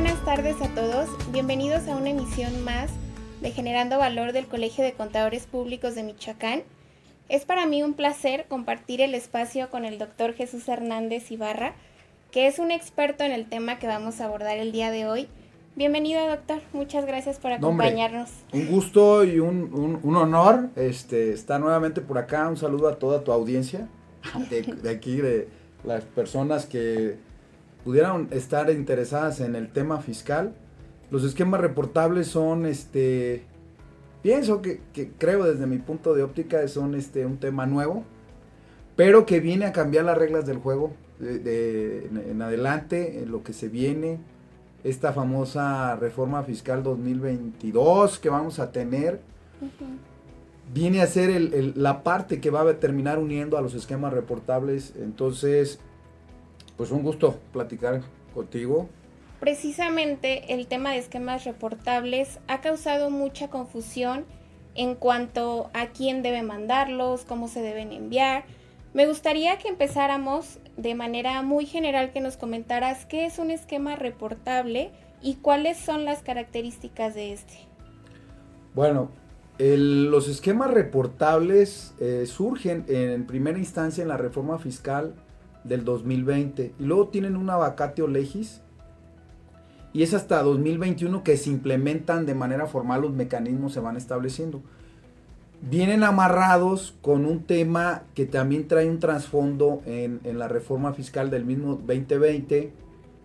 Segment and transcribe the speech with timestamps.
[0.00, 1.08] buenas tardes a todos.
[1.32, 2.88] Bienvenidos a una emisión más
[3.40, 6.62] de Generando Valor del Colegio de Contadores Públicos de Michoacán.
[7.28, 11.74] Es para mí un placer compartir el espacio con el doctor Jesús Hernández Ibarra,
[12.30, 15.26] que es un experto en el tema que vamos a abordar el día de hoy.
[15.74, 16.60] Bienvenido, doctor.
[16.72, 18.30] Muchas gracias por acompañarnos.
[18.52, 22.48] un gusto y un, honor este, estar nuevamente por acá.
[22.48, 23.88] Un saludo a toda tu audiencia
[24.48, 25.48] de, de aquí, de
[25.82, 27.16] las personas que
[27.88, 30.52] pudieran estar interesadas en el tema fiscal.
[31.10, 33.44] Los esquemas reportables son, este,
[34.20, 34.82] pienso que,
[35.16, 38.04] creo desde mi punto de óptica son este, un tema nuevo,
[38.94, 43.54] pero que viene a cambiar las reglas del juego de, en, adelante, en lo que
[43.54, 44.18] se viene,
[44.84, 49.18] esta famosa reforma fiscal 2022 que vamos a tener.
[50.74, 51.40] Viene a ser
[51.74, 54.92] la parte que va a terminar uniendo a los esquemas reportables.
[55.00, 55.80] Entonces,
[56.78, 58.00] pues un gusto platicar
[58.32, 58.88] contigo.
[59.40, 64.24] Precisamente el tema de esquemas reportables ha causado mucha confusión
[64.74, 68.44] en cuanto a quién debe mandarlos, cómo se deben enviar.
[68.94, 73.96] Me gustaría que empezáramos de manera muy general que nos comentaras qué es un esquema
[73.96, 77.54] reportable y cuáles son las características de este.
[78.74, 79.10] Bueno,
[79.58, 85.14] los esquemas reportables eh, surgen en primera instancia en la reforma fiscal
[85.64, 86.74] del 2020.
[86.78, 88.60] Y luego tienen una vacatio legis.
[89.92, 94.62] Y es hasta 2021 que se implementan de manera formal los mecanismos se van estableciendo.
[95.60, 101.44] Vienen amarrados con un tema que también trae un trasfondo en, la reforma fiscal del
[101.44, 102.70] mismo 2020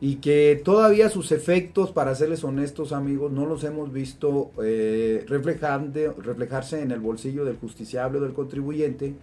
[0.01, 6.81] y que todavía sus efectos, para serles honestos amigos, no los hemos visto eh, reflejarse
[6.81, 9.13] en el bolsillo del justiciable o del contribuyente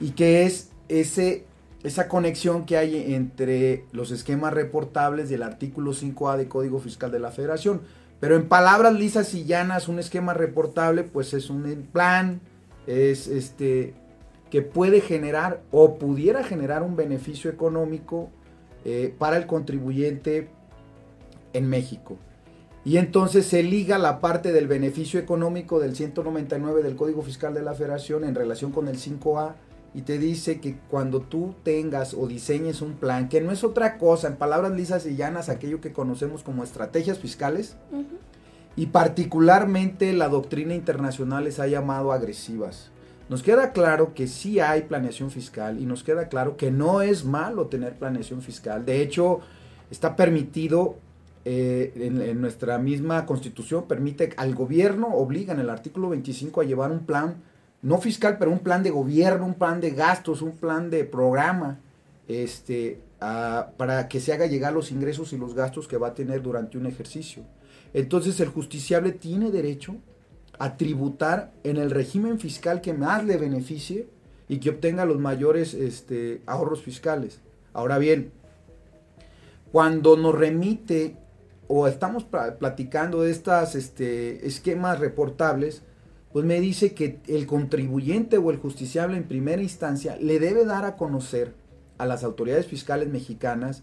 [0.00, 1.44] y que es ese
[1.82, 7.10] esa conexión que hay entre los esquemas reportables y el artículo 5A de Código Fiscal
[7.10, 7.80] de la Federación.
[8.20, 12.40] Pero en palabras lisas y llanas, un esquema reportable pues es un plan,
[12.86, 13.94] es este
[14.50, 18.30] que puede generar o pudiera generar un beneficio económico
[18.84, 20.48] eh, para el contribuyente
[21.52, 22.18] en México.
[22.84, 27.62] Y entonces se liga la parte del beneficio económico del 199 del Código Fiscal de
[27.62, 29.54] la Federación en relación con el 5A
[29.92, 33.98] y te dice que cuando tú tengas o diseñes un plan, que no es otra
[33.98, 37.76] cosa, en palabras lisas y llanas, aquello que conocemos como estrategias fiscales,
[38.76, 42.90] y particularmente la doctrina internacional les ha llamado agresivas.
[43.28, 47.24] Nos queda claro que sí hay planeación fiscal y nos queda claro que no es
[47.24, 48.84] malo tener planeación fiscal.
[48.84, 49.40] De hecho,
[49.90, 50.96] está permitido
[51.44, 56.64] eh, en, en, nuestra misma constitución, permite al gobierno, obliga en el artículo 25 a
[56.64, 57.36] llevar un plan
[57.82, 61.80] no fiscal, pero un plan de gobierno, un plan de gastos, un plan de programa,
[62.28, 66.42] este, para que se haga llegar los ingresos y los gastos que va a tener
[66.42, 67.42] durante un ejercicio.
[67.92, 69.96] Entonces el justiciable tiene derecho
[70.58, 74.08] a tributar en el régimen fiscal que más le beneficie
[74.48, 77.40] y que obtenga los mayores este, ahorros fiscales.
[77.72, 78.32] Ahora bien,
[79.72, 81.16] cuando nos remite
[81.68, 85.82] o estamos platicando de estos este, esquemas reportables,
[86.32, 90.84] pues me dice que el contribuyente o el justiciable en primera instancia le debe dar
[90.84, 91.54] a conocer
[91.98, 93.82] a las autoridades fiscales mexicanas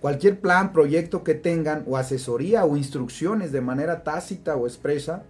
[0.00, 5.22] cualquier plan, proyecto que tengan o asesoría o instrucciones de manera tácita o expresa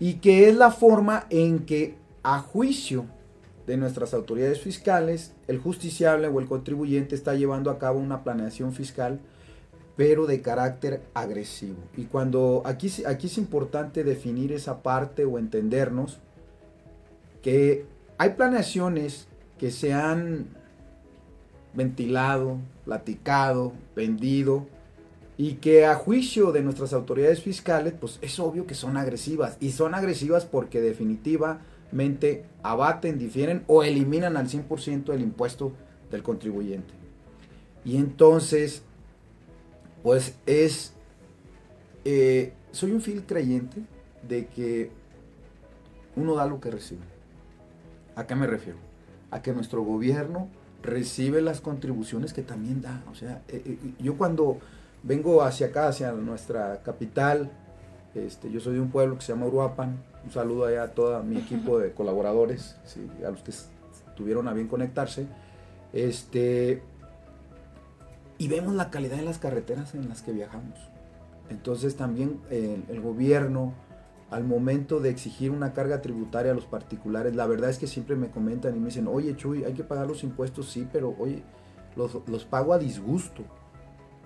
[0.00, 3.06] y que es la forma en que a juicio
[3.66, 8.72] de nuestras autoridades fiscales el justiciable o el contribuyente está llevando a cabo una planeación
[8.72, 9.20] fiscal
[9.96, 11.78] pero de carácter agresivo.
[11.96, 16.18] Y cuando aquí, aquí es importante definir esa parte o entendernos
[17.42, 17.86] que
[18.18, 19.28] hay planeaciones
[19.58, 20.48] que se han
[21.74, 24.66] ventilado, platicado, vendido
[25.36, 29.72] y que a juicio de nuestras autoridades fiscales, pues es obvio que son agresivas y
[29.72, 35.72] son agresivas porque definitivamente abaten, difieren o eliminan al 100% el impuesto
[36.10, 36.94] del contribuyente.
[37.84, 38.82] Y entonces
[40.04, 40.92] pues es,
[42.04, 43.80] eh, soy un fiel creyente
[44.28, 44.90] de que
[46.14, 47.00] uno da lo que recibe.
[48.14, 48.78] ¿A qué me refiero?
[49.30, 50.48] A que nuestro gobierno
[50.82, 53.02] recibe las contribuciones que también da.
[53.10, 54.58] O sea, eh, eh, yo cuando
[55.02, 57.50] vengo hacia acá, hacia nuestra capital,
[58.14, 60.04] este, yo soy de un pueblo que se llama Uruapan.
[60.22, 62.76] Un saludo allá a todo mi equipo de colaboradores,
[63.26, 63.52] a los que
[64.14, 65.26] tuvieron a bien conectarse.
[65.94, 66.82] Este,
[68.38, 70.78] y vemos la calidad de las carreteras en las que viajamos.
[71.50, 73.74] Entonces también el, gobierno,
[74.30, 78.16] al momento de exigir una carga tributaria a los particulares, la verdad es que siempre
[78.16, 81.42] me comentan y me dicen, oye Chuy, hay que pagar los impuestos, sí, pero oye,
[81.96, 83.42] los, los pago a disgusto.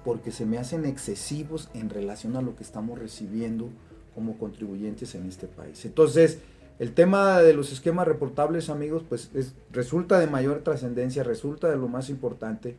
[0.04, 3.68] porque se me hacen excesivos en relación a lo que estamos recibiendo
[4.14, 5.84] como contribuyentes en este país.
[5.84, 6.38] Entonces,
[6.78, 9.30] el tema de los esquemas reportables, amigos, pues
[9.72, 12.76] resulta de mayor trascendencia, resulta de lo más importante,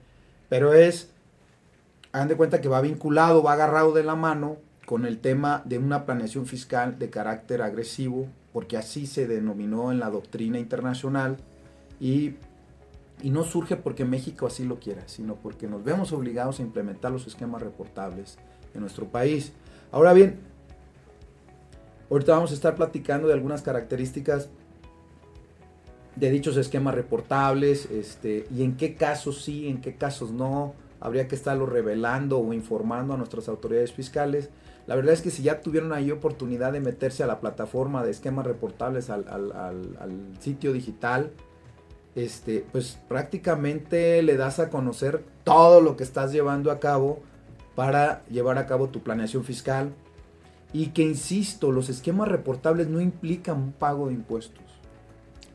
[0.47, 1.11] pero es,
[2.11, 5.77] hagan de cuenta que va vinculado, va agarrado de la mano con el tema de
[5.77, 11.37] una planeación fiscal de carácter agresivo, porque así se denominó en la doctrina internacional
[11.99, 12.35] y,
[13.21, 17.11] y no surge porque México así lo quiera, sino porque nos vemos obligados a implementar
[17.11, 18.39] los esquemas reportables
[18.73, 19.53] en nuestro país.
[19.91, 20.39] Ahora bien,
[22.09, 24.49] ahorita vamos a estar platicando de algunas características
[26.15, 31.27] de dichos esquemas reportables, este, y en qué casos sí, en qué casos no, habría
[31.27, 34.49] que estarlo revelando o informando a nuestras autoridades fiscales.
[34.87, 38.11] La verdad es que si ya tuvieron ahí oportunidad de meterse a la plataforma de
[38.11, 39.25] esquemas reportables, al,
[40.39, 41.31] sitio digital,
[42.15, 47.19] este, pues prácticamente le das a conocer todo lo que estás llevando a cabo
[47.75, 49.93] para llevar a cabo tu planeación fiscal.
[50.73, 54.63] Y que, insisto, los esquemas reportables no implican un pago de impuestos.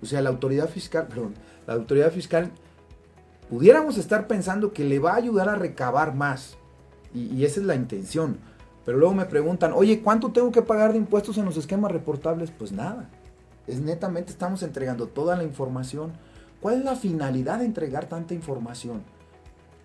[0.02, 1.34] O sea, la autoridad fiscal, perdón,
[1.66, 2.50] la autoridad fiscal,
[3.48, 6.56] pudiéramos estar pensando que le va a ayudar a recabar más.
[7.12, 8.38] y esa es la intención
[8.84, 12.50] pero luego me preguntan, oye, ¿cuánto tengo que pagar de impuestos en los esquemas reportables?
[12.50, 13.08] Pues nada.
[13.66, 16.12] Es netamente estamos entregando toda la información.
[16.60, 19.02] ¿Cuál es la finalidad de entregar tanta información?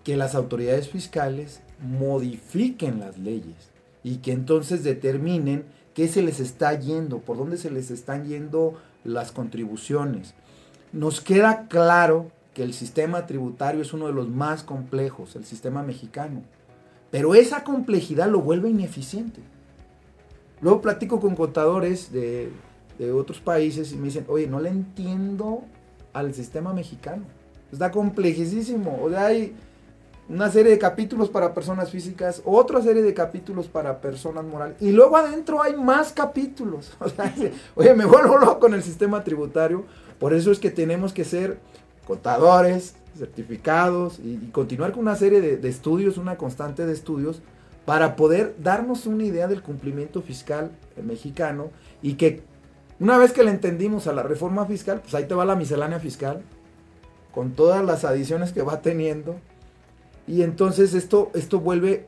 [0.04, 3.70] Que las autoridades fiscales modifiquen las leyes
[4.02, 5.64] y que entonces determinen
[5.94, 10.34] qué se les está yendo, por dónde se les están yendo las contribuciones.
[10.92, 12.30] Nos queda claro
[12.60, 16.42] que el sistema tributario es uno de los más complejos, el sistema mexicano.
[17.10, 19.40] Pero esa complejidad lo vuelve ineficiente.
[20.60, 22.52] Luego platico con contadores de,
[23.14, 25.62] otros países y me dicen, oye, no le entiendo
[26.12, 27.22] al sistema mexicano.
[27.72, 29.00] Está complejísimo.
[29.02, 29.54] O sea, hay
[30.28, 34.76] una serie de capítulos para personas físicas, otra serie de capítulos para personas morales.
[34.80, 36.92] Y luego adentro hay más capítulos.
[37.00, 37.34] O sea,
[37.74, 39.86] oye, me vuelvo loco con el sistema tributario.
[40.18, 41.58] Por eso es que tenemos que ser
[42.10, 47.40] contadores, certificados y, continuar con una serie de, estudios, una constante de estudios,
[47.84, 51.70] para poder darnos una idea del cumplimiento fiscal mexicano
[52.02, 52.42] y que
[52.98, 56.00] una vez que le entendimos a la reforma fiscal, pues ahí te va la miscelánea
[56.00, 56.42] fiscal,
[57.30, 59.36] con todas las adiciones que va teniendo.
[60.26, 62.06] Y entonces esto, esto vuelve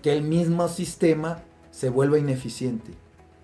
[0.00, 2.92] que el mismo sistema se vuelva ineficiente.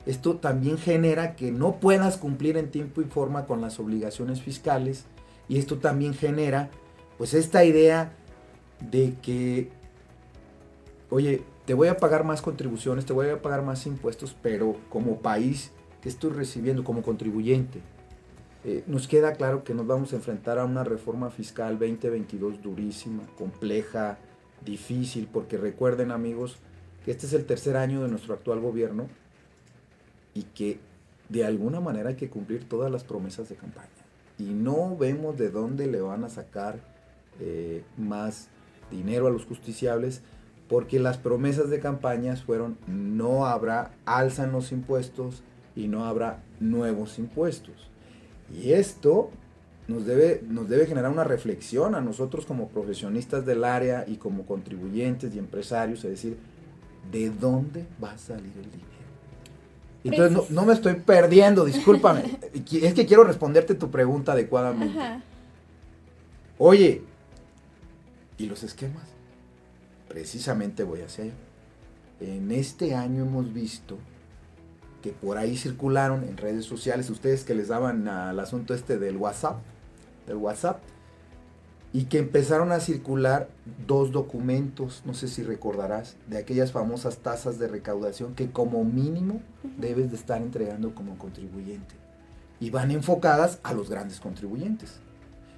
[0.06, 5.04] Esto también genera que no puedas cumplir en tiempo y forma con las obligaciones fiscales
[5.48, 6.70] y esto también genera,
[7.18, 8.12] pues, esta idea
[8.90, 9.70] de que,
[11.10, 15.20] oye, te voy a pagar más contribuciones, te voy a pagar más impuestos, pero como
[15.20, 17.80] país, ¿qué estoy recibiendo como contribuyente?
[18.64, 23.22] Eh, nos queda claro que nos vamos a enfrentar a una reforma fiscal 2022 durísima,
[23.38, 24.18] compleja,
[24.64, 26.56] difícil, porque recuerden amigos
[27.04, 29.06] que este es el tercer año de nuestro actual gobierno
[30.34, 30.80] y que
[31.28, 33.95] de alguna manera hay que cumplir todas las promesas de campaña
[34.38, 36.78] y no vemos de dónde le van a sacar
[37.40, 38.48] eh, más
[38.90, 40.22] dinero a los justiciables
[40.68, 45.42] porque las promesas de campañas fueron no habrá alza en los impuestos
[45.74, 47.90] y no habrá nuevos impuestos.
[48.52, 49.30] Y esto
[49.88, 54.46] nos debe, nos debe generar una reflexión a nosotros como profesionistas del área y como
[54.46, 56.36] contribuyentes y empresarios, es decir,
[57.12, 58.95] ¿de dónde va a salir el dinero?
[60.04, 62.38] Entonces no, me estoy perdiendo, discúlpame.
[62.54, 64.98] es que quiero responderte tu pregunta adecuadamente.
[66.58, 67.02] Oye,
[68.38, 69.04] ¿y los esquemas?
[70.08, 71.34] Precisamente voy hacia allá.
[72.20, 73.98] En este año hemos visto
[75.02, 79.16] que por ahí circularon en redes sociales, ustedes que les daban al asunto este del
[79.16, 79.58] WhatsApp,
[80.26, 80.80] del WhatsApp,
[81.96, 83.48] y que empezaron a circular
[83.86, 89.40] dos documentos, no sé si recordarás, de aquellas famosas tasas de recaudación que como mínimo
[89.78, 91.94] debes de estar entregando como contribuyente.
[92.60, 95.00] Y van enfocadas a los grandes contribuyentes.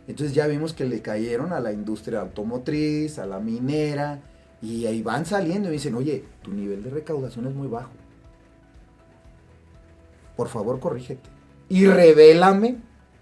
[0.07, 4.21] Entonces ya vimos que le cayeron a la industria automotriz, a la minera,
[4.63, 7.91] y ahí van saliendo y dicen, oye, tu nivel de recaudación es muy bajo.
[10.37, 11.29] Por favor, corrígete.
[11.69, 12.77] Y revélame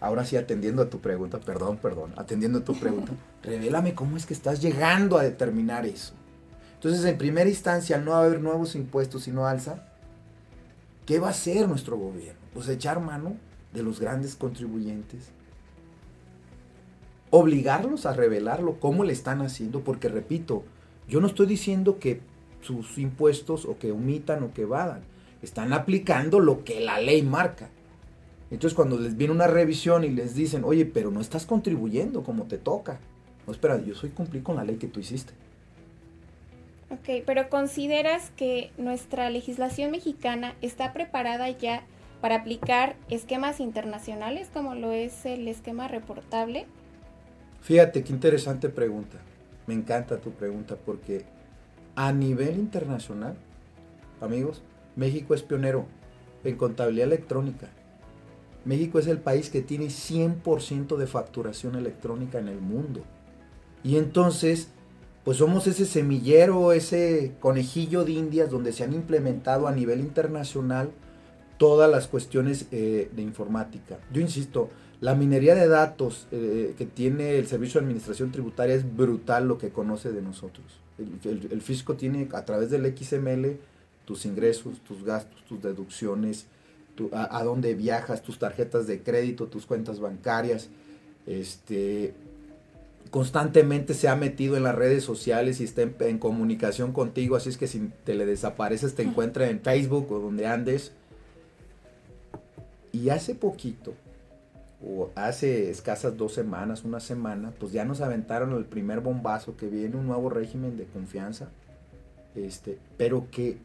[0.06, 4.26] ahora sí atendiendo a tu pregunta, perdón, perdón, atendiendo a tu pregunta, revélame cómo es
[4.26, 6.14] que estás llegando a determinar eso.
[6.74, 9.88] Entonces, en primera instancia, al no haber nuevos impuestos y no alza,
[11.06, 12.40] ¿qué va a hacer nuestro gobierno?
[12.54, 13.36] Pues echar mano
[13.72, 15.30] de los grandes contribuyentes,
[17.30, 20.64] obligarlos a revelarlo, cómo le están haciendo, porque repito,
[21.08, 22.20] yo no estoy diciendo que
[22.60, 25.02] sus impuestos o que omitan o que evadan,
[25.42, 27.68] están aplicando lo que la ley marca.
[28.50, 32.44] Entonces cuando les viene una revisión y les dicen, oye, pero no estás contribuyendo como
[32.44, 33.00] te toca.
[33.46, 35.32] No, espera, yo soy cumplir con la ley que tú hiciste.
[36.90, 41.82] Ok, pero ¿consideras que nuestra legislación mexicana está preparada ya
[42.20, 46.66] para aplicar esquemas internacionales como lo es el esquema reportable?
[47.62, 49.18] Fíjate, qué interesante pregunta.
[49.66, 51.24] Me encanta tu pregunta porque
[51.96, 53.36] a nivel internacional,
[54.20, 54.62] amigos,
[54.94, 55.86] México es pionero
[56.44, 57.68] en contabilidad electrónica.
[58.66, 63.00] México es el país que tiene 100% de facturación electrónica en el mundo.
[63.82, 64.68] Y entonces,
[65.24, 70.90] pues somos ese semillero, ese conejillo de indias donde se han implementado a nivel internacional
[71.58, 73.98] todas las cuestiones eh, de informática.
[74.12, 74.68] Yo insisto,
[75.00, 79.58] la minería de datos eh, que tiene el Servicio de Administración Tributaria es brutal lo
[79.58, 80.66] que conoce de nosotros.
[80.98, 83.58] El, fisco tiene a través del XML
[84.06, 86.46] tus ingresos, tus gastos, tus deducciones,
[87.12, 90.68] a, dónde viajas, tus tarjetas de crédito, tus cuentas bancarias.
[91.26, 92.14] Este,
[93.10, 97.48] constantemente se ha metido en las redes sociales y está en, en comunicación contigo, así
[97.48, 100.92] es que si te le desapareces te encuentra en Facebook o donde andes.
[102.92, 103.94] Y hace poquito,
[104.84, 109.66] o hace escasas dos semanas, una semana, pues ya nos aventaron el primer bombazo que
[109.66, 111.48] viene un nuevo régimen de confianza,
[112.34, 113.58] este, pero que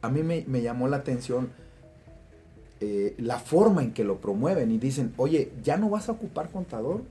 [0.00, 1.50] a mí me, llamó la atención
[2.80, 6.50] eh, la forma en que lo promueven y dicen, oye, ya no vas a ocupar
[6.50, 7.02] contador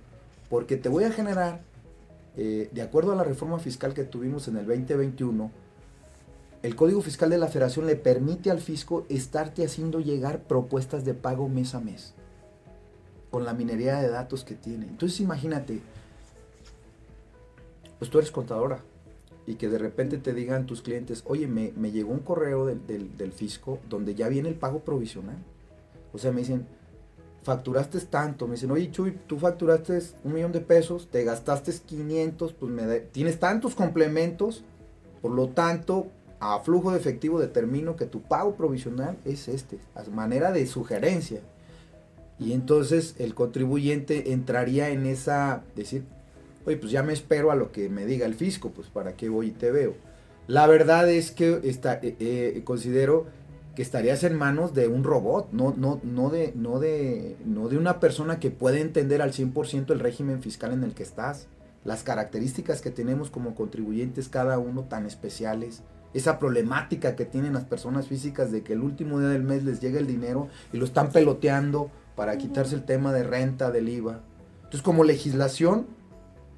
[0.49, 1.61] porque te voy a generar,
[2.37, 5.51] eh, de acuerdo a la reforma fiscal que tuvimos en el 2021,
[6.63, 11.13] el Código Fiscal de la Federación le permite al fisco estarte haciendo llegar propuestas de
[11.13, 12.13] pago mes a mes
[13.29, 14.87] con la minería de datos que tiene.
[14.87, 15.81] Entonces imagínate,
[17.99, 18.83] pues tú eres contadora
[19.45, 23.79] y que de repente te digan tus clientes, oye, me, llegó un correo del, fisco
[23.89, 25.37] donde ya viene el pago provisional.
[26.13, 26.65] O sea, me dicen,
[27.43, 32.53] facturaste tanto, me dicen, oye Chuy, tú facturaste un millón de pesos, te gastaste 500,
[32.53, 34.63] pues me tienes tantos complementos,
[35.21, 36.07] por lo tanto,
[36.39, 41.41] a flujo de efectivo determino que tu pago provisional es este, a manera de sugerencia.
[42.39, 46.03] Y entonces el contribuyente entraría en esa, decir,
[46.65, 49.29] oye, pues ya me espero a lo que me diga el fisco, pues para qué
[49.29, 49.95] voy y te veo.
[50.45, 53.25] La verdad es que está, eh, eh, considero
[53.77, 57.77] que estarías en manos de un robot, no, no, no, de, no, de, no de
[57.77, 61.47] una persona que puede entender al 100% el régimen fiscal en el que estás,
[61.83, 65.83] las características que tenemos como contribuyentes cada uno tan especiales,
[66.15, 69.79] esa problemática que tienen las personas físicas de que el último día del mes les
[69.79, 74.21] llega el dinero y lo están peloteando para quitarse el tema de renta, del IVA.
[74.55, 75.85] Entonces, como legislación,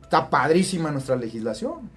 [0.04, 1.90] está padrísima nuestra legislación.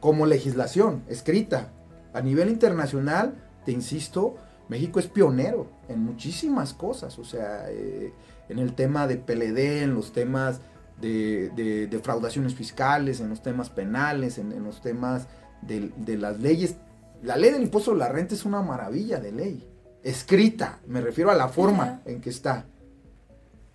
[0.00, 1.70] Como legislación escrita.
[2.14, 3.34] A nivel internacional,
[3.66, 4.36] te insisto,
[4.68, 7.18] México es pionero en muchísimas cosas.
[7.18, 8.12] O sea, eh,
[8.48, 10.60] en el tema de PLD, en los temas
[11.00, 15.26] de, defraudaciones fiscales, en los temas penales, en, los temas
[15.62, 16.76] de, de, las leyes.
[17.22, 19.68] La ley del impuesto de la renta es una maravilla de ley.
[20.02, 22.66] Escrita, me refiero a la forma en que está.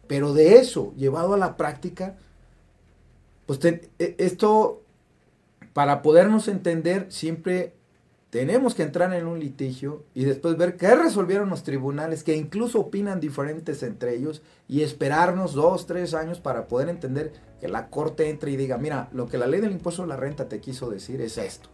[0.08, 2.17] Pero de eso, llevado a la práctica,
[3.46, 4.84] pues e, esto,
[5.74, 7.74] para podernos entender, siempre
[8.29, 12.79] tenemos que entrar en un litigio y después ver qué resolvieron los tribunales, que incluso
[12.79, 18.29] opinan diferentes entre ellos, y esperarnos dos, tres años para poder entender que la corte
[18.29, 20.89] entre y diga, mira, lo que la ley del impuesto a la renta te quiso
[20.89, 21.69] decir es esto.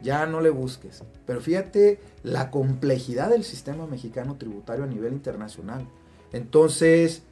[0.00, 1.02] Ya no le busques.
[1.26, 5.86] Pero fíjate la complejidad del sistema mexicano tributario a nivel internacional.
[6.32, 7.22] Entonces,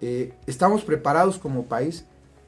[0.00, 2.04] eh, estamos preparados como país.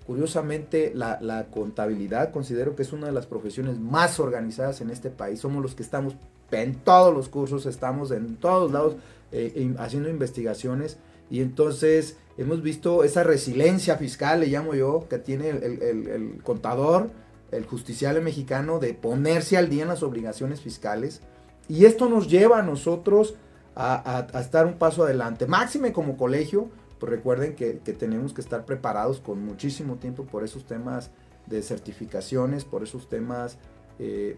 [0.06, 5.40] Curiosamente, la, contabilidad considero que es una de las profesiones más organizadas en este país.
[5.40, 6.14] Somos los que estamos
[6.52, 8.96] en todos los cursos, estamos en todos lados
[9.32, 10.98] eh, haciendo investigaciones.
[11.28, 17.10] Y entonces hemos visto esa resiliencia fiscal, le llamo yo, que tiene el, contador,
[17.50, 21.20] el justiciable mexicano, de ponerse al día en las obligaciones fiscales.
[21.68, 23.34] Y esto nos lleva a nosotros
[23.74, 25.46] a, estar un paso adelante.
[25.46, 30.66] Máxime como colegio, pues recuerden que, tenemos que estar preparados con muchísimo tiempo por esos
[30.66, 31.10] temas
[31.46, 33.58] de certificaciones, por esos temas
[33.98, 34.36] eh,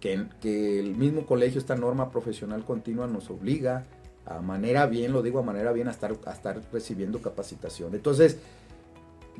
[0.00, 3.84] que, que, el mismo colegio, esta norma profesional continua nos obliga
[4.26, 7.94] a manera bien, lo digo a manera bien, a estar, a estar recibiendo capacitación.
[7.94, 8.38] Entonces,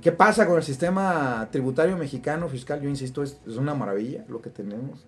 [0.01, 2.81] ¿qué pasa con el sistema tributario mexicano fiscal?
[2.81, 5.07] Yo insisto, es, es una maravilla lo que tenemos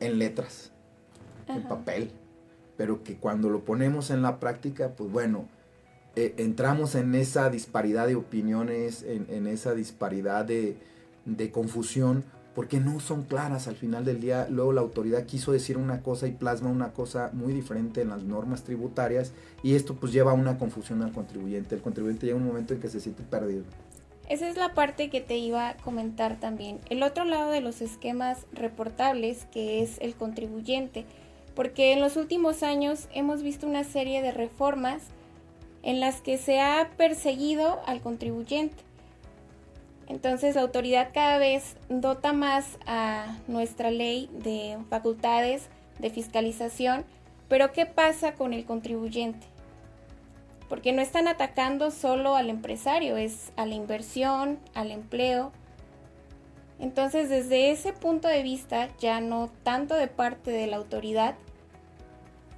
[0.00, 0.72] en letras,
[1.48, 2.12] en papel
[2.80, 5.50] pero que cuando lo ponemos en la práctica, pues bueno,
[6.16, 10.76] eh, entramos en esa disparidad de opiniones, en, esa disparidad de,
[11.52, 12.24] confusión,
[12.54, 14.48] porque no son claras al final del día.
[14.50, 18.24] Luego la autoridad quiso decir una cosa y plasma una cosa muy diferente en las
[18.24, 21.76] normas tributarias y esto pues lleva a una confusión al contribuyente.
[21.76, 23.64] El contribuyente llega un momento en que se siente perdido.
[24.28, 26.80] Esa es la parte que te iba a comentar también.
[26.88, 31.04] El otro lado de los esquemas reportables, que es el contribuyente,
[31.54, 35.02] porque en los últimos años hemos visto una serie de reformas
[35.82, 38.76] en las que se ha perseguido al contribuyente.
[40.06, 45.68] Entonces la autoridad cada vez dota más a nuestra ley de facultades
[45.98, 47.04] de fiscalización,
[47.48, 49.46] pero ¿qué pasa con el contribuyente?
[50.70, 55.50] porque no están atacando solo al empresario, es a la inversión, al empleo.
[56.78, 61.34] Entonces, desde ese punto de vista, ya no tanto de parte de la autoridad,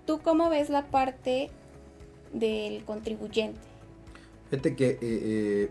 [0.05, 1.50] ¿tú cómo ves la parte
[2.33, 3.61] del contribuyente?
[4.53, 5.71] Fíjate que eh, eh,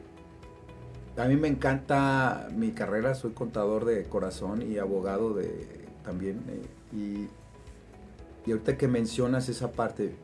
[1.16, 6.42] a mí me encanta mi carrera, soy contador de corazón y abogado de también.
[6.96, 7.28] Eh,
[8.48, 10.16] y, ahorita que mencionas esa parte,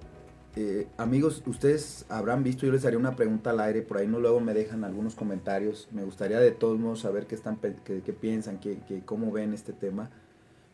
[0.98, 4.40] amigos, ustedes habrán visto, yo les haría una pregunta al aire, por ahí no luego
[4.40, 5.88] me dejan algunos comentarios.
[5.92, 10.10] Me gustaría de todos modos saber qué, están, qué, piensan, qué, cómo ven este tema.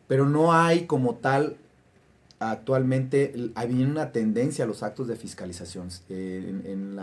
[0.08, 1.58] Pero no hay como tal
[2.38, 5.88] actualmente, había una tendencia a los actos de fiscalización.
[6.08, 6.96] Eh, en,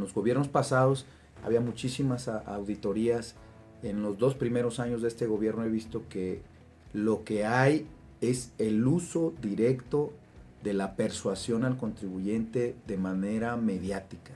[0.00, 1.06] los gobiernos pasados
[1.44, 3.34] había muchísimas auditorías.
[3.82, 6.42] En los dos primeros años de este gobierno he visto que
[6.92, 7.86] lo que hay
[8.20, 10.12] es el uso directo
[10.64, 14.32] de la persuasión al contribuyente de manera mediática.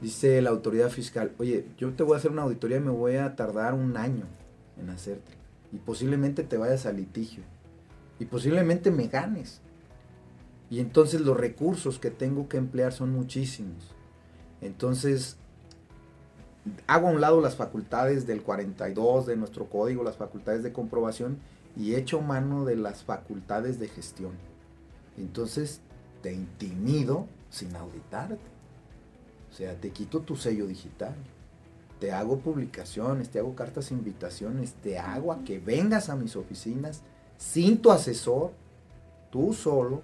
[0.00, 3.16] Dice la autoridad fiscal, oye, yo te voy a hacer una auditoría y me voy
[3.16, 4.24] a tardar un año
[4.80, 5.32] en hacerte.
[5.72, 7.42] Y posiblemente te vayas al litigio.
[8.20, 9.60] Y posiblemente me ganes.
[10.70, 13.92] Y entonces los recursos que tengo que emplear son muchísimos.
[14.60, 15.36] Entonces,
[16.86, 21.38] hago a un lado las facultades del 42 de nuestro código, las facultades de comprobación,
[21.76, 24.32] y echo mano de las facultades de gestión.
[25.16, 25.80] Entonces
[26.22, 28.38] te intimido sin auditarte.
[29.50, 31.14] O sea, te quito tu sello digital.
[31.98, 37.02] Te hago publicaciones, te hago cartas invitaciones, te hago a que vengas a mis oficinas
[37.40, 38.52] sin tu asesor,
[39.30, 40.02] tú solo.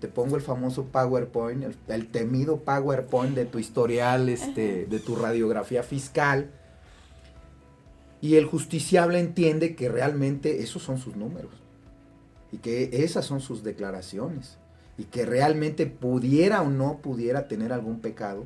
[0.00, 5.82] Te pongo el famoso PowerPoint, el, temido PowerPoint de tu historial, este, de tu radiografía
[5.82, 6.50] fiscal.
[8.20, 11.52] Y el justiciable entiende que realmente esos son sus números
[12.52, 14.58] y que esas son sus declaraciones
[14.96, 18.44] y que realmente pudiera o no pudiera tener algún pecado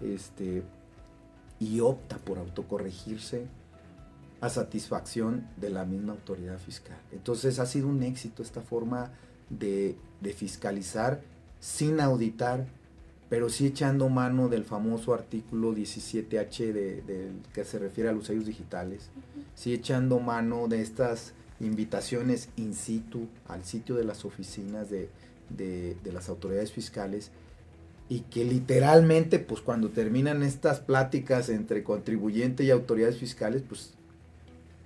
[0.00, 0.62] este
[1.60, 3.46] y opta por autocorregirse
[4.40, 6.96] a satisfacción de la misma autoridad fiscal.
[7.12, 9.10] Entonces ha sido un éxito esta forma
[9.50, 9.96] de,
[10.36, 11.20] fiscalizar
[11.60, 12.66] sin auditar,
[13.28, 18.46] pero sí echando mano del famoso artículo 17H de, que se refiere a los sellos
[18.46, 19.10] digitales,
[19.54, 25.08] sí echando mano de estas invitaciones in situ al sitio de las oficinas de,
[26.04, 27.30] las autoridades fiscales
[28.08, 33.97] y que literalmente pues cuando terminan estas pláticas entre contribuyente y autoridades fiscales pues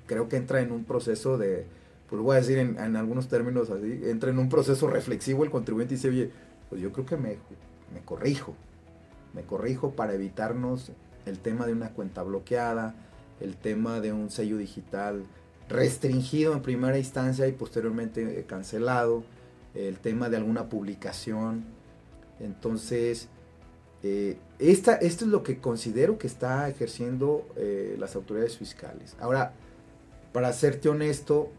[0.07, 1.67] creo que entra en un proceso de
[2.09, 5.51] pues lo voy a decir en, algunos términos así entra en un proceso reflexivo el
[5.51, 6.31] contribuyente y dice oye
[6.69, 7.37] pues yo creo que me,
[7.95, 8.55] me corrijo
[9.35, 10.93] me corrijo para evitarnos
[11.25, 12.95] el tema de una cuenta bloqueada
[13.41, 15.25] el tema de un sello digital
[15.69, 19.25] restringido en primera instancia y posteriormente cancelado,
[19.75, 21.65] el tema de alguna publicación.
[22.41, 23.29] Entonces,
[24.03, 29.17] eh, esta, esto es lo que considero que está ejerciendo eh, las autoridades fiscales.
[29.21, 29.55] Ahora,
[30.33, 31.51] para serte honesto,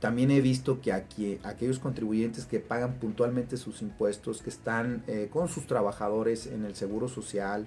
[0.00, 5.28] también he visto que aquí, aquellos contribuyentes que pagan puntualmente sus impuestos, que están eh,
[5.30, 7.66] con sus trabajadores en el seguro social,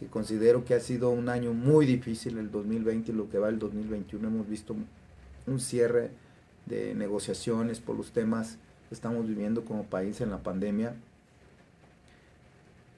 [0.00, 3.48] que considero que ha sido un año muy difícil el 2020 y lo que va
[3.48, 4.26] el 2021.
[4.26, 4.74] Hemos visto
[5.46, 6.10] un cierre
[6.66, 10.96] de negociaciones por los temas que estamos viviendo como país en la pandemia.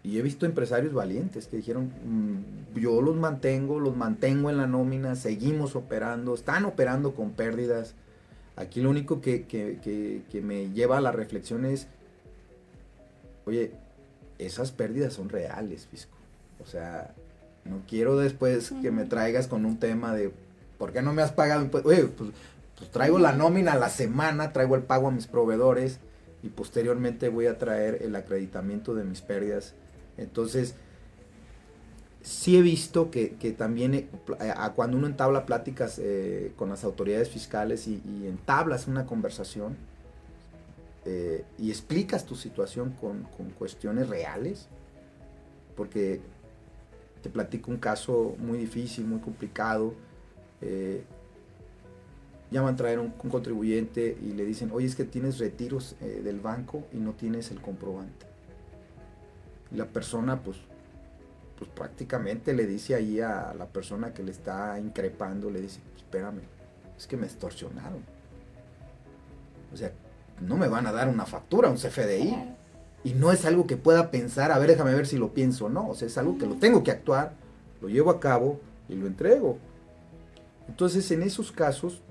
[0.02, 4.66] Y he visto empresarios valientes que dijeron, mm, yo los mantengo, los mantengo en la
[4.66, 7.94] nómina, seguimos operando, están operando con pérdidas.
[8.56, 11.86] Aquí lo único que, que me lleva a la reflexión es,
[13.46, 13.72] oye,
[14.38, 16.16] esas pérdidas son reales, fisco.
[16.62, 17.14] O sea,
[17.64, 20.32] no quiero después que me traigas con un tema de
[20.78, 21.68] ¿por qué no me has pagado?
[21.84, 22.30] Oye, pues,
[22.78, 26.00] pues, traigo la nómina a la semana, traigo el pago a mis proveedores
[26.42, 29.74] y posteriormente voy a traer el acreditamiento de mis pérdidas.
[30.20, 30.74] Entonces,
[32.22, 33.28] sí he visto que,
[33.58, 34.08] también eh,
[34.76, 39.76] cuando uno entabla pláticas eh, con las autoridades fiscales y, entablas una conversación
[41.04, 44.68] eh, y explicas tu situación con, con cuestiones reales,
[45.76, 46.20] porque
[47.22, 49.94] te platico un caso muy difícil, muy complicado.
[50.60, 51.02] Eh,
[52.50, 56.40] llaman a traer un, contribuyente y le dicen, oye, es que tienes retiros eh, del
[56.40, 58.29] banco y no tienes el comprobante.
[59.72, 60.56] Y la persona, pues,
[61.58, 66.42] pues prácticamente le dice ahí a la persona que le está increpando, le dice, espérame,
[66.96, 68.02] es que me extorsionaron.
[69.72, 69.92] O sea,
[70.40, 72.56] no me van a dar una factura, un CFDI.
[73.02, 75.68] Y no es algo que pueda pensar, a ver, déjame ver si lo pienso o
[75.68, 75.88] no.
[75.88, 77.32] O sea, es algo que lo tengo que actuar,
[77.80, 79.58] lo llevo a cabo y lo entrego.
[80.68, 82.02] Entonces, en esos casos,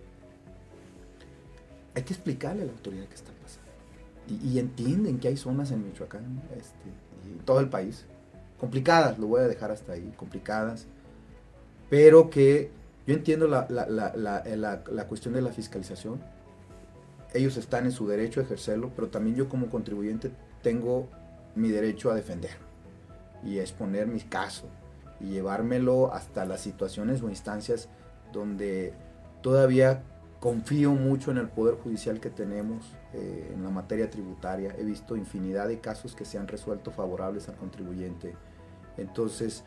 [1.95, 3.31] hay que explicarle a la autoridad qué está
[4.29, 8.05] Y, entienden que hay zonas en Michoacán este, todo el país,
[8.59, 10.85] complicadas, lo voy a dejar hasta ahí, complicadas,
[11.89, 12.69] pero que
[13.07, 16.21] yo entiendo la, la cuestión de la fiscalización.
[17.33, 21.07] Ellos están en su derecho a ejercerlo, pero también yo como contribuyente tengo
[21.55, 22.57] mi derecho a defender
[23.43, 24.67] y a exponer mi caso
[25.19, 27.89] y llevármelo hasta las situaciones o instancias
[28.31, 28.93] donde
[29.41, 30.03] todavía
[30.39, 34.75] confío mucho en el poder judicial que tenemos eh, en la materia tributaria.
[34.77, 38.35] He visto infinidad de casos que se han resuelto favorables al contribuyente.
[38.97, 39.63] Entonces,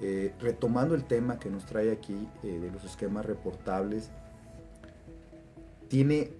[0.00, 4.10] eh, retomando el tema que nos trae aquí eh, de los esquemas reportables,
[5.88, 6.30] tiene,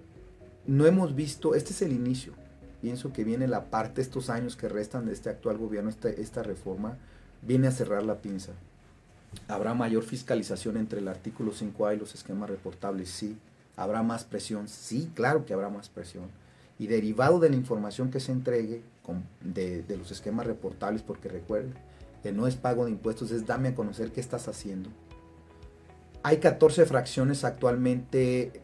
[0.65, 2.33] no hemos visto, este es el inicio,
[2.81, 6.43] pienso que viene la parte, estos años que restan de este actual gobierno, esta, esta
[6.43, 6.97] reforma,
[7.41, 8.51] viene a cerrar la pinza.
[9.47, 13.09] ¿Habrá mayor fiscalización entre el artículo 5A y los esquemas reportables?
[13.09, 13.37] Sí.
[13.75, 14.67] ¿Habrá más presión?
[14.67, 16.29] Sí, claro que habrá más presión.
[16.77, 18.83] Y derivado de la información que se entregue
[19.41, 21.73] de, los esquemas reportables, porque recuerden
[22.23, 24.89] que no es pago de impuestos, es dame a conocer qué estás haciendo.
[26.23, 28.61] Hay 14 fracciones actualmente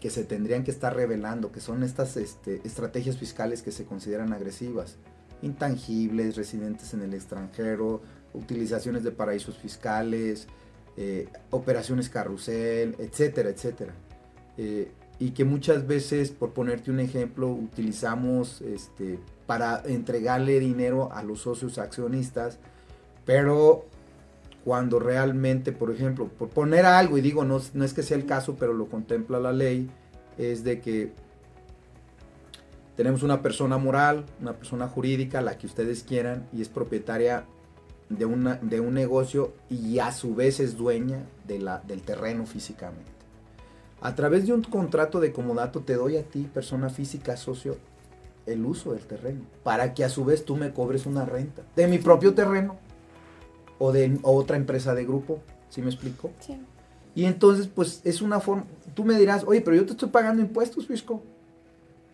[0.00, 4.32] que se tendrían que estar revelando, que son estas este, estrategias fiscales que se consideran
[4.32, 4.96] agresivas,
[5.40, 8.02] intangibles, residentes en el extranjero,
[8.34, 10.48] utilizaciones de paraísos fiscales,
[10.96, 13.94] eh, operaciones carrusel, etcétera, etcétera.
[14.58, 21.22] Eh, y que muchas veces, por ponerte un ejemplo, utilizamos este, para entregarle dinero a
[21.22, 22.58] los socios accionistas,
[23.24, 23.86] pero
[24.64, 28.26] cuando realmente, por ejemplo, por poner algo, y digo, no, no es que sea el
[28.26, 29.88] caso, pero lo contempla la ley,
[30.38, 31.12] es de que
[32.96, 37.44] tenemos una persona moral, una persona jurídica, la que ustedes quieran, y es propietaria
[38.08, 42.46] de, una, de un negocio y a su vez es dueña de la, del terreno
[42.46, 43.13] físicamente.
[44.04, 47.78] A través de un contrato de comodato te doy a ti, persona física, socio,
[48.44, 51.86] el uso del terreno, para que a su vez tú me cobres una renta de
[51.86, 52.76] mi propio terreno
[53.78, 55.40] o de otra empresa de grupo,
[55.70, 56.30] ¿sí me explico?
[56.40, 56.60] Sí.
[57.14, 60.42] Y entonces, pues es una forma, tú me dirás, oye, pero yo te estoy pagando
[60.42, 61.22] impuestos, Fisco.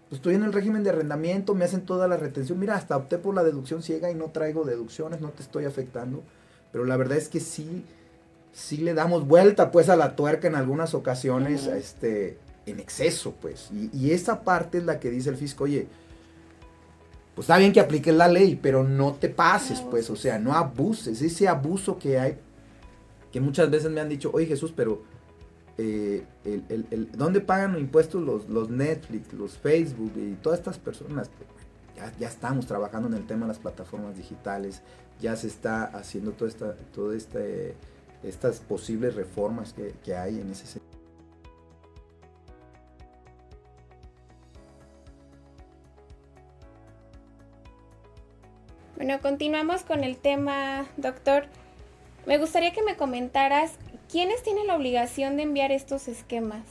[0.08, 2.60] Pues, estoy en el régimen de arrendamiento, me hacen toda la retención.
[2.60, 6.22] Mira, hasta opté por la deducción ciega y no traigo deducciones, no te estoy afectando.
[6.70, 7.84] Pero la verdad es que sí,
[8.52, 13.70] sí le damos vuelta pues a la tuerca en algunas ocasiones, este, en exceso, pues.
[13.72, 15.88] Y, y, esa parte es la que dice el fisco, oye,
[17.34, 20.52] pues está bien que apliques la ley, pero no te pases, pues, o sea, no
[20.52, 21.22] abuses.
[21.22, 22.38] Ese abuso que hay,
[23.32, 25.02] que muchas veces me han dicho, oye Jesús, pero
[25.78, 31.30] eh, el, ¿dónde pagan impuestos los, los Netflix, los Facebook y todas estas personas?
[31.96, 34.82] Ya, ya, estamos trabajando en el tema de las plataformas digitales,
[35.20, 37.74] ya se está haciendo toda esta, todo este,
[38.22, 40.90] estas posibles reformas que, que hay en ese sentido.
[48.96, 51.44] Bueno, continuamos con el tema, doctor.
[52.26, 53.72] Me gustaría que me comentaras
[54.10, 56.64] quiénes tienen la obligación de enviar estos esquemas.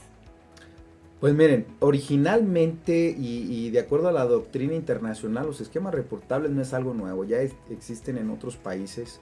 [1.20, 6.72] Pues miren, originalmente y, de acuerdo a la doctrina internacional, los esquemas reportables no es
[6.72, 9.20] algo nuevo, ya existen en otros países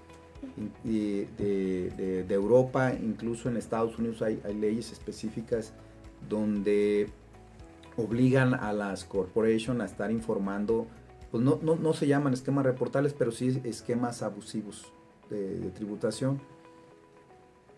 [0.84, 5.72] de, Europa, incluso en Estados Unidos hay, leyes específicas
[6.28, 7.08] donde
[7.96, 10.86] obligan a las corporations a estar informando,
[11.30, 14.92] pues no, no se llaman esquemas reportables, pero sí esquemas abusivos
[15.30, 16.40] de, tributación.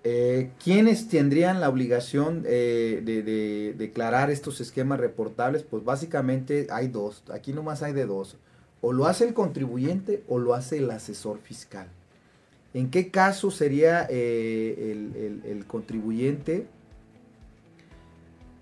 [0.02, 5.62] Eh, ¿Quiénes tendrían la obligación eh, de, declarar estos esquemas reportables?
[5.62, 8.36] Pues básicamente hay dos, aquí nomás hay de dos.
[8.80, 11.88] O lo hace el contribuyente o lo hace el asesor fiscal.
[12.72, 16.66] ¿En qué caso sería eh, el, contribuyente?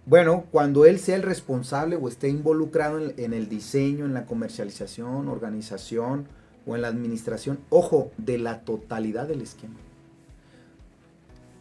[0.06, 5.28] Bueno, cuando él sea el responsable o esté involucrado en el diseño, en la comercialización,
[5.28, 6.26] organización,
[6.68, 9.76] o en la administración, ojo, de la totalidad del esquema.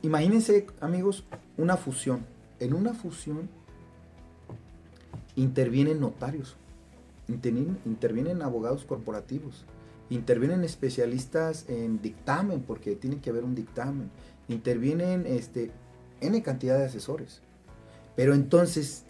[0.01, 1.23] Imagínense, amigos,
[1.57, 2.25] una fusión.
[2.59, 3.49] En una fusión
[5.35, 6.57] intervienen notarios,
[7.27, 9.63] intervienen, abogados corporativos,
[10.09, 14.09] intervienen especialistas en dictamen, porque tiene que haber un dictamen,
[14.47, 15.71] intervienen este,
[16.21, 17.41] N cantidad de asesores.
[18.15, 19.03] Pero entonces,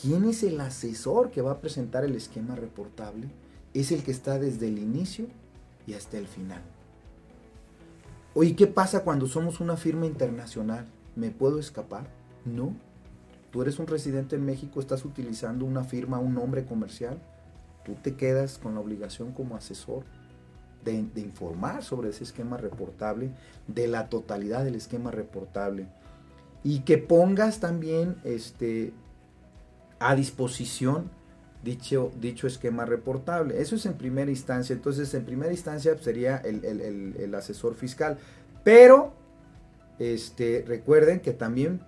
[0.00, 3.28] ¿quién es el asesor que va a presentar el esquema reportable?
[3.74, 5.26] es el que está desde el inicio
[5.86, 6.62] y hasta el final.
[8.34, 10.86] Oye, ¿qué pasa cuando somos una firma internacional?
[11.16, 12.06] ¿Me puedo escapar?
[12.44, 12.74] No.
[13.50, 17.20] Tú eres un residente en México, estás utilizando una firma, un nombre comercial.
[17.84, 20.04] Tú te quedas con la obligación como asesor
[20.84, 23.30] de, informar sobre ese esquema reportable,
[23.66, 25.86] de la totalidad del esquema reportable.
[26.62, 28.92] Y que pongas también este,
[29.98, 31.10] a disposición
[31.64, 33.60] dicho, dicho esquema reportable.
[33.60, 34.74] Eso es en primera instancia.
[34.74, 38.18] Entonces, en primera instancia sería el, asesor fiscal.
[38.62, 39.14] Pero,
[39.98, 41.80] este, recuerden que también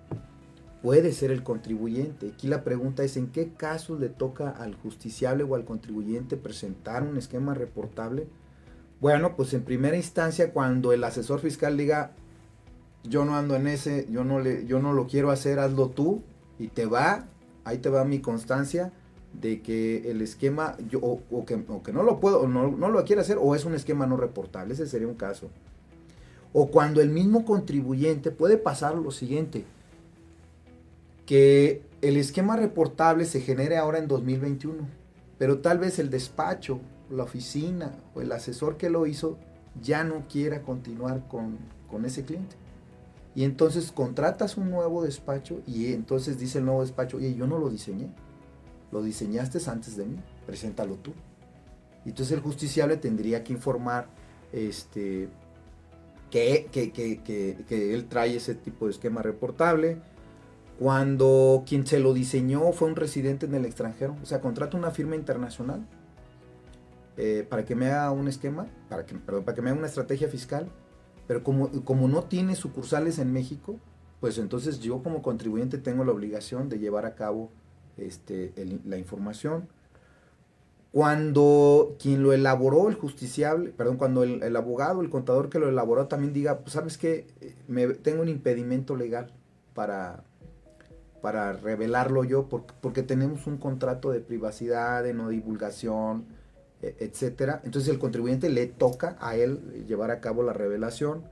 [0.82, 2.30] puede ser el contribuyente.
[2.34, 7.02] Aquí la pregunta es en qué casos le toca al justiciable o al contribuyente presentar
[7.02, 8.26] un esquema reportable.
[9.00, 12.12] Bueno, pues en primera instancia cuando el asesor fiscal diga,
[13.04, 16.22] yo no ando en ese, yo no, le, yo no lo quiero hacer, hazlo tú
[16.58, 17.26] y te va,
[17.64, 18.92] ahí te va mi constancia
[19.40, 23.22] de que el esquema, yo, o, que, no lo puedo, o no, no, lo quiere
[23.22, 25.50] hacer, o es un esquema no reportable, ese sería un caso.
[26.52, 29.64] O cuando el mismo contribuyente puede pasar lo siguiente,
[31.26, 34.86] que el esquema reportable se genere ahora en 2021,
[35.38, 36.80] pero tal vez el despacho,
[37.10, 39.38] la oficina o el asesor que lo hizo
[39.82, 41.58] ya no quiera continuar con,
[41.90, 42.56] con ese cliente.
[43.34, 47.58] Y entonces contratas un nuevo despacho y entonces dice el nuevo despacho, oye, yo no
[47.58, 48.08] lo diseñé
[48.92, 50.16] lo diseñaste antes de mí,
[50.46, 51.12] preséntalo tú.
[52.04, 54.06] Y entonces el justiciable tendría que informar
[54.52, 55.28] este,
[56.30, 59.98] que, que, él trae ese tipo de esquema reportable.
[60.78, 64.90] Cuando quien se lo diseñó fue un residente en el extranjero, o sea, contrata una
[64.90, 65.86] firma internacional
[67.16, 69.88] eh, para que me haga un esquema, para que, perdón, para que me haga una
[69.88, 70.68] estrategia fiscal,
[71.26, 73.76] pero como, como no tiene sucursales en México,
[74.20, 77.50] pues entonces yo como contribuyente tengo la obligación de llevar a cabo
[77.96, 78.52] este,
[78.84, 79.68] la información.
[80.92, 86.06] Cuando quien lo elaboró, el justiciable, perdón, cuando el, abogado, el contador que lo elaboró
[86.06, 87.26] también diga, pues sabes que
[87.68, 89.32] me, tengo un impedimento legal
[89.74, 90.24] para,
[91.20, 96.24] para revelarlo yo, porque, tenemos un contrato de privacidad, de no divulgación,
[96.82, 97.60] etcétera.
[97.64, 101.24] Entonces el contribuyente le toca a él llevar a cabo la revelación.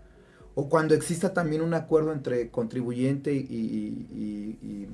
[0.54, 4.88] O cuando exista también un acuerdo entre contribuyente y,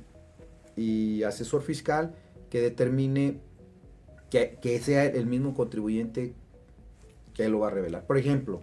[0.75, 2.13] y asesor fiscal
[2.49, 3.39] que determine
[4.31, 6.33] que, sea el mismo contribuyente
[7.33, 8.07] que lo va a revelar.
[8.07, 8.61] Por ejemplo,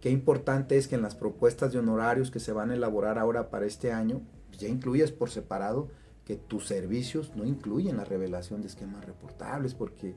[0.00, 3.48] qué importante es que en las propuestas de honorarios que se van a elaborar ahora
[3.48, 4.22] para este año,
[4.58, 5.88] ya incluyas por separado
[6.24, 10.14] que tus servicios no incluyen la revelación de esquemas reportables, porque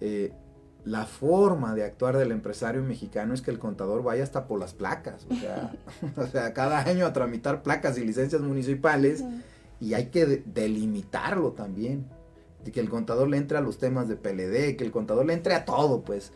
[0.00, 0.32] eh,
[0.84, 4.72] la forma de actuar del empresario mexicano es que el contador vaya hasta por las
[4.72, 5.72] placas, o sea,
[6.16, 9.24] o sea cada año a tramitar placas y licencias municipales
[9.80, 12.06] y hay que delimitarlo también.
[12.64, 15.34] De que el contador le entre a los temas de PLD, que el contador le
[15.34, 16.32] entre a todo, pues.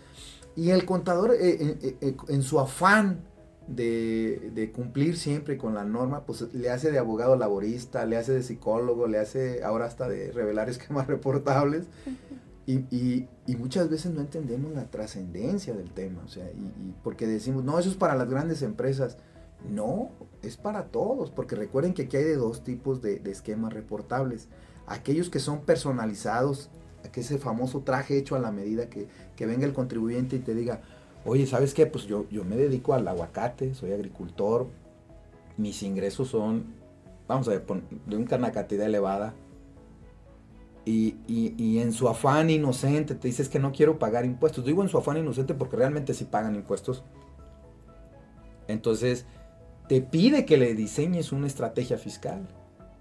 [0.54, 3.24] Y el contador, eh, eh, eh, en su afán
[3.66, 8.42] de, cumplir siempre con la norma, pues le hace de abogado laborista, le hace de
[8.42, 11.86] psicólogo, le hace ahora hasta de revelar esquemas reportables.
[12.72, 17.78] Y, muchas veces no entendemos la trascendencia del tema, o sea, y, porque decimos, no,
[17.78, 19.18] eso es para las grandes empresas.
[19.68, 20.10] No,
[20.42, 24.48] es para todos, porque recuerden que aquí hay de dos tipos de, esquemas reportables.
[24.86, 26.70] Aquellos que son personalizados,
[27.12, 30.80] que ese famoso traje hecho a la medida que, venga el contribuyente y te diga,
[31.24, 31.86] oye, ¿sabes qué?
[31.86, 34.66] Pues yo, yo me dedico al aguacate, soy agricultor,
[35.56, 36.64] mis ingresos son,
[37.26, 37.64] vamos a ver,
[38.06, 39.34] de una cantidad elevada.
[40.84, 44.64] Y, y, en su afán inocente te dices que no quiero pagar impuestos.
[44.64, 47.04] Digo en su afán inocente porque realmente sí pagan impuestos.
[48.66, 49.26] Entonces,
[49.88, 52.46] te pide que le diseñes una estrategia fiscal,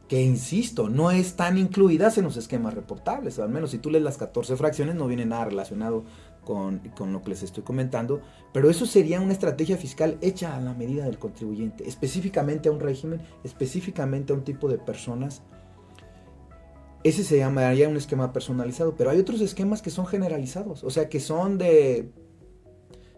[0.07, 4.17] que insisto, no están incluidas en los esquemas reportables, al menos si tú lees las
[4.17, 6.03] 14 fracciones no viene nada relacionado
[6.43, 10.73] con, lo que les estoy comentando, pero eso sería una estrategia fiscal hecha a la
[10.73, 15.43] medida del contribuyente, específicamente a un régimen, específicamente a un tipo de personas.
[17.03, 21.07] Ese se llamaría un esquema personalizado, pero hay otros esquemas que son generalizados, o sea,
[21.07, 22.09] que son de...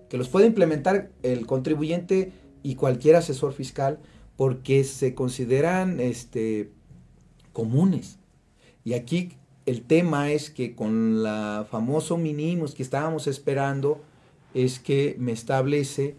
[0.09, 2.31] que los puede implementar el contribuyente
[2.63, 3.99] y cualquier asesor fiscal
[4.37, 6.71] porque se consideran este,
[7.53, 8.19] comunes.
[8.83, 9.33] Y aquí
[9.65, 14.01] el tema es que con la famoso mínimos que estábamos esperando
[14.53, 16.15] es que me establece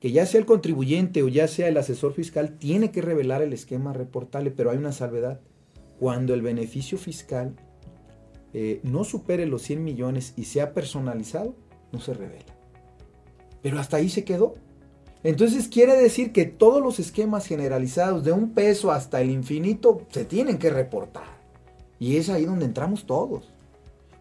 [0.00, 3.52] que ya sea el contribuyente o ya sea el asesor fiscal tiene que revelar el
[3.52, 5.40] esquema reportable, pero hay una salvedad.
[5.98, 7.54] Cuando el beneficio fiscal
[8.52, 11.54] eh, no supere los 100 millones y sea personalizado,
[11.92, 12.56] no se revela.
[13.62, 14.54] Pero hasta ahí se quedó.
[15.22, 20.24] Entonces quiere decir que todos los esquemas generalizados de un peso hasta el infinito se
[20.24, 21.36] tienen que reportar.
[21.98, 23.52] Y es ahí donde entramos todos.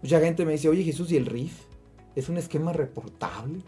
[0.01, 1.61] Mucha gente me dice, oye Jesús, ¿y el RIF?
[2.15, 3.59] ¿Es un esquema reportable?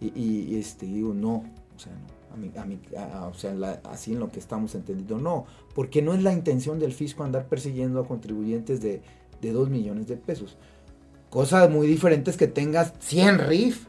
[0.00, 3.28] Y, este, digo, no, o sea, no.
[3.28, 6.94] o sea, así en lo que estamos entendiendo, no, porque no es la intención del
[6.94, 9.02] fisco andar persiguiendo a contribuyentes de,
[9.42, 10.56] de 2 millones de pesos.
[11.28, 13.86] Cosas muy diferentes que tengas 100 RIF,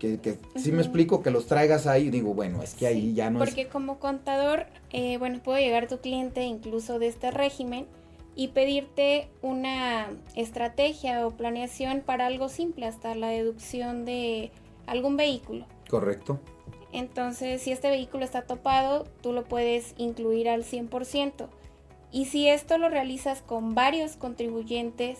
[0.00, 3.30] que, que, si me explico, que los traigas ahí, digo, bueno, es que ahí ya
[3.30, 7.86] no Porque como contador, eh, bueno, puedo llegar tu cliente incluso de este régimen
[8.34, 14.50] y pedirte una estrategia o planeación para algo simple, hasta la deducción de
[14.88, 15.64] algún vehículo.
[15.88, 16.40] Correcto.
[16.96, 21.48] Entonces, si este vehículo está topado, tú lo puedes incluir al 100%.
[22.10, 25.18] Y si esto lo realizas con varios contribuyentes,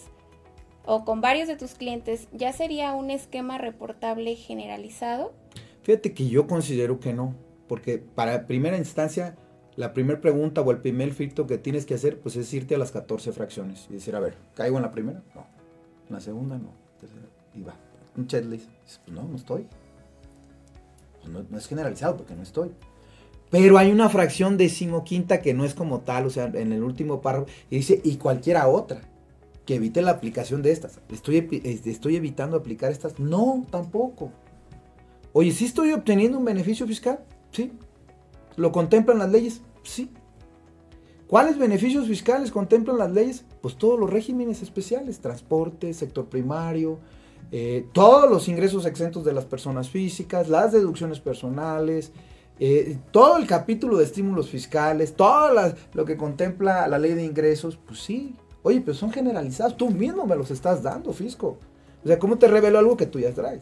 [0.87, 5.35] o con varios de tus clientes, ¿ya sería un esquema reportable generalizado?
[5.83, 7.35] Fíjate que yo considero que no,
[7.69, 9.37] porque para primera instancia,
[9.75, 12.79] la primera pregunta o el primer filtro que tienes que hacer, pues es irte a
[12.79, 15.23] las 14 fracciones y decir, a ver, ¿caigo en la primera?
[15.35, 15.47] No.
[16.09, 16.57] ¿En la segunda?
[16.57, 16.71] No.
[17.53, 17.75] y va.
[18.17, 18.71] Un checklist.
[19.05, 19.67] Pues no, no estoy.
[21.33, 22.71] Pues no, es generalizado porque no estoy.
[23.51, 27.21] Pero hay una fracción decimoquinta que no es como tal, o sea, en el último
[27.21, 29.03] párrafo, y dice, y cualquiera otra
[29.65, 31.01] que evite la aplicación de estas.
[31.11, 31.49] ¿Estoy,
[31.85, 33.19] ¿Estoy evitando aplicar estas?
[33.19, 34.33] No, tampoco.
[35.33, 37.21] Oye, ¿sí estoy obteniendo un beneficio fiscal?
[37.51, 37.73] Sí.
[38.57, 39.61] ¿Lo contemplan las leyes?
[39.83, 40.11] Sí.
[41.27, 43.45] ¿Cuáles beneficios fiscales contemplan las leyes?
[43.61, 47.01] Pues todos los regímenes especiales, transporte, sector primario,
[47.53, 52.13] eh, todos los ingresos exentos de las personas físicas, las deducciones personales,
[52.59, 55.51] eh, todo el capítulo de estímulos fiscales, todo
[55.95, 58.35] lo que contempla la ley de ingresos, pues sí,
[58.67, 59.77] Oye, pero son generalizados.
[59.77, 61.57] Tú mismo me los estás dando, fisco.
[62.03, 63.61] O sea, ¿cómo te revelo algo que tú ya traes?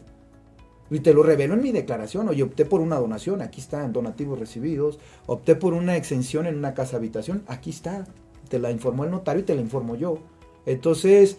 [0.89, 2.27] Y te lo revelo en mi declaración.
[2.27, 3.43] Oye, opté por una donación.
[3.43, 4.97] Aquí están donativos recibidos.
[5.27, 7.43] Opté por una exención en una casa habitación.
[7.45, 8.07] Aquí está.
[8.49, 10.17] Te la informó el notario y te la informo yo.
[10.65, 11.37] Entonces,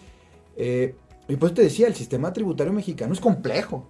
[0.55, 0.95] eh,
[1.27, 3.85] y pues te decía, el sistema tributario mexicano es complejo,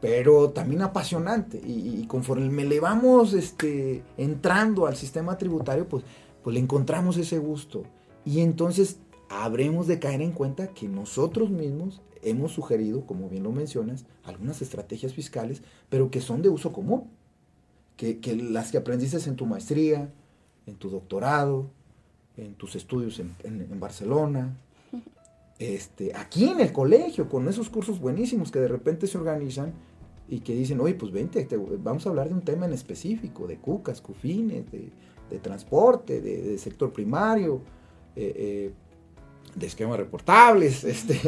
[0.00, 1.60] pero también apasionante.
[1.64, 6.04] Y, conforme me le vamos este, entrando al sistema tributario, pues,
[6.42, 7.84] pues le encontramos ese gusto.
[8.24, 13.52] Y entonces habremos de caer en cuenta que nosotros mismos hemos sugerido, como bien lo
[13.52, 17.10] mencionas, algunas estrategias fiscales, pero que son de uso común.
[17.96, 20.12] Que, las que aprendiste en tu maestría,
[20.66, 21.70] en tu doctorado,
[22.36, 24.54] en tus estudios en, Barcelona,
[25.58, 29.72] este, aquí en el colegio, con esos cursos buenísimos que de repente se organizan
[30.28, 33.56] y que dicen, oye, pues vente, vamos a hablar de un tema en específico, de
[33.56, 37.60] cucas, cufines, de, transporte, de sector primario,
[38.16, 38.70] eh, eh,
[39.54, 40.84] de esquemas reportables.
[40.84, 41.20] Este.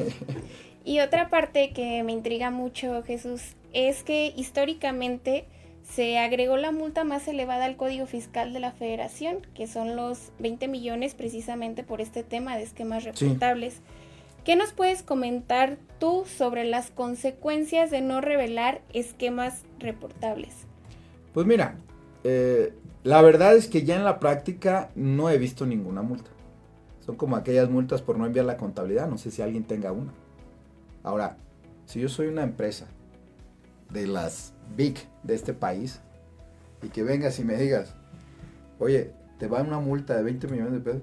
[0.85, 5.45] Y otra parte que me intriga mucho, Jesús, es que históricamente
[5.83, 10.33] se agregó la multa más elevada al Código Fiscal de la Federación, que son los
[10.39, 13.81] 20 millones precisamente por este tema de esquemas reportables.
[14.49, 20.55] ¿Qué nos puedes comentar tú sobre las consecuencias de no revelar esquemas reportables?
[21.35, 21.75] Pues mira,
[22.25, 22.73] eh,
[23.05, 26.31] la verdad es que ya en la práctica no he visto ninguna multa.
[27.05, 29.07] Son como aquellas multas por no enviar la contabilidad.
[29.07, 30.15] No sé si alguien tenga una.
[31.03, 31.37] Ahora,
[31.85, 32.87] si yo soy una empresa
[33.91, 36.01] de las big de este país
[36.83, 37.93] y que vengas y me digas,
[38.79, 41.03] oye, te va una multa de 20 millones de pesos,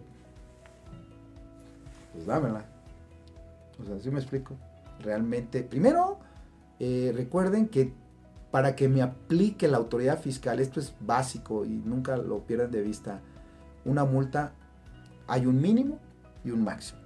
[2.11, 2.74] pues dámela.
[3.81, 4.55] O sea, así me explico.
[5.01, 6.19] Realmente, primero,
[6.79, 7.93] eh, recuerden que
[8.51, 12.81] para que me aplique la autoridad fiscal, esto es básico y nunca lo pierdan de
[12.81, 13.19] vista,
[13.83, 14.53] una multa
[15.27, 15.99] hay un mínimo
[16.43, 16.99] y un máximo.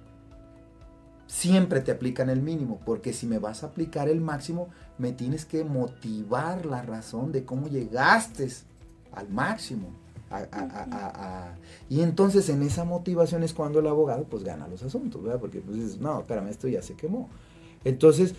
[1.26, 5.44] Siempre te aplican el mínimo, porque si me vas a aplicar el máximo, me tienes
[5.44, 8.48] que motivar la razón de cómo llegaste
[9.12, 9.90] al máximo.
[11.88, 15.40] Y entonces en esa motivación es cuando el abogado pues gana los asuntos, ¿verdad?
[15.40, 17.28] Porque pues dices, no, espérame, esto ya se quemó.
[17.84, 18.34] Entonces,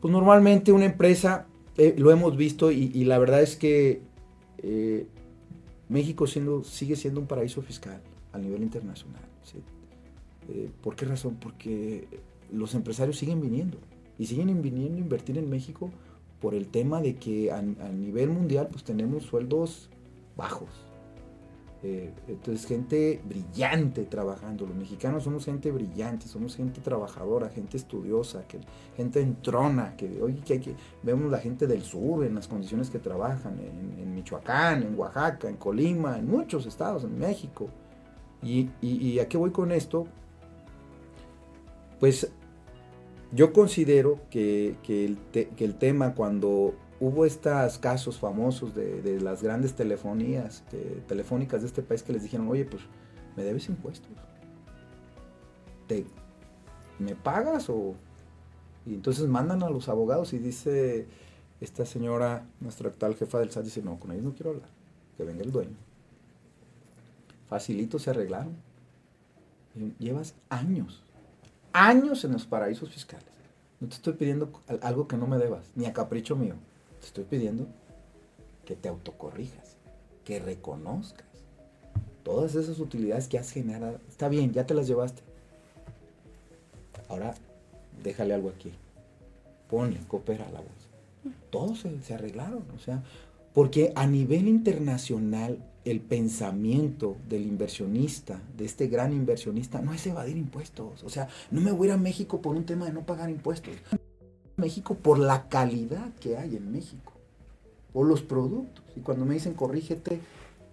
[0.00, 1.46] pues normalmente una empresa,
[1.78, 4.02] eh, lo hemos visto y, la verdad es que
[4.58, 5.06] eh,
[5.88, 8.00] México siendo, sigue siendo un paraíso fiscal
[8.32, 9.22] a nivel internacional.
[10.48, 11.36] Eh, ¿Por qué razón?
[11.40, 12.06] Porque
[12.52, 13.78] los empresarios siguen viniendo
[14.18, 15.90] y siguen viniendo a invertir en México
[16.40, 19.88] por el tema de que a, nivel mundial pues tenemos sueldos
[20.36, 20.68] bajos.
[21.82, 24.66] Eh, entonces gente brillante trabajando.
[24.66, 28.58] Los mexicanos somos gente brillante, somos gente trabajadora, gente estudiosa, que,
[28.96, 32.98] gente entrona, que hoy que, que vemos la gente del sur en las condiciones que
[32.98, 37.68] trabajan, en, en Michoacán, en Oaxaca, en Colima, en muchos estados, en México.
[38.42, 40.06] Y, a qué voy con esto?
[41.98, 42.30] Pues
[43.32, 50.64] yo considero que, el, tema cuando hubo estos casos famosos de, las grandes telefonías,
[51.06, 52.82] telefónicas de este país que les dijeron, oye, pues
[53.36, 54.10] me debes impuestos.
[56.98, 57.94] ¿Me pagas o,
[58.86, 61.06] Y entonces mandan a los abogados y dice
[61.60, 64.68] esta señora, nuestra actual jefa del SAT, dice, no, con ellos no quiero hablar,
[65.16, 65.76] que venga el dueño.
[67.48, 68.56] Facilito se arreglaron.
[69.98, 71.02] Llevas años,
[71.72, 73.28] años en los paraísos fiscales.
[73.78, 76.54] No te estoy pidiendo algo que no me debas, ni a capricho mío.
[77.00, 77.66] Te estoy pidiendo
[78.64, 79.76] que te autocorrijas,
[80.24, 81.26] que reconozcas
[82.22, 84.00] todas esas utilidades que has generado.
[84.08, 85.22] Está bien, ya te las llevaste.
[87.08, 87.34] Ahora,
[88.02, 88.72] déjale algo aquí.
[89.70, 91.34] Ponle, coopera la voz.
[91.50, 93.02] Todos se, se arreglaron, o sea,
[93.52, 100.36] porque a nivel internacional el pensamiento del inversionista, de este gran inversionista, no es evadir
[100.36, 101.04] impuestos.
[101.04, 103.30] O sea, no me voy a ir a México por un tema de no pagar
[103.30, 103.72] impuestos.
[104.66, 107.12] México por la calidad que hay en México,
[107.92, 108.84] por los productos.
[108.96, 110.20] Y cuando me dicen corrígete,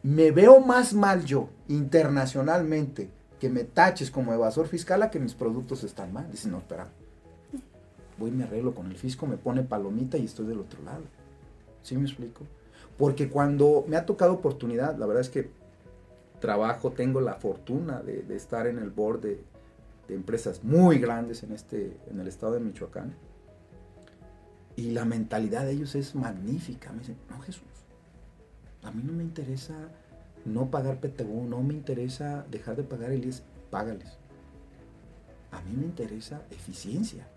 [0.01, 5.35] me veo más mal yo internacionalmente que me taches como evasor fiscal a que mis
[5.35, 6.31] productos están mal.
[6.31, 6.87] Dicen, no, espera,
[8.17, 11.03] voy y me arreglo con el fisco, me pone palomita y estoy del otro lado.
[11.83, 12.45] ¿Sí me explico?
[12.97, 15.51] Porque cuando me ha tocado oportunidad, la verdad es que
[16.39, 19.43] trabajo, tengo la fortuna de, estar en el board de,
[20.09, 23.13] empresas muy grandes en, este, en el estado de Michoacán.
[24.75, 26.91] Y la mentalidad de ellos es magnífica.
[26.91, 27.63] Me dicen, no Jesús,
[28.81, 29.73] a mí no me interesa
[30.45, 34.17] no pagar PTU, no me interesa dejar de pagar el IES, págales.
[35.51, 37.27] A mí me interesa eficiencia.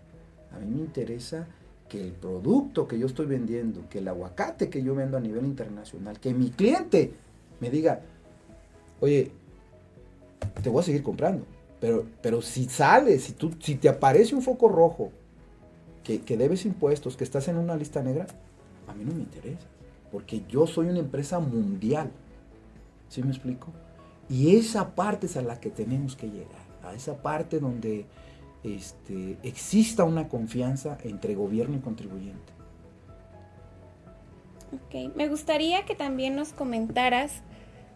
[0.51, 1.47] A mí me interesa
[1.87, 5.45] que el producto que yo estoy vendiendo, que el aguacate que yo vendo a nivel
[5.45, 7.13] internacional, que mi cliente
[7.59, 8.01] me diga,
[8.99, 9.31] oye,
[10.61, 11.45] te voy a seguir comprando.
[11.79, 15.11] Pero, pero si sale, si, tú, si te aparece un foco rojo,
[16.15, 18.27] que, debes impuestos, que estás en una lista negra,
[18.87, 19.67] a mí no me interesa.
[20.11, 22.09] Porque yo soy una empresa mundial.
[23.09, 23.67] ¿Sí me explico?
[24.29, 26.67] Y esa parte es a la que tenemos que llegar.
[26.83, 28.05] A esa parte donde
[28.63, 32.53] este, exista una confianza entre gobierno y contribuyente.
[34.73, 37.41] Ok, me gustaría que también nos comentaras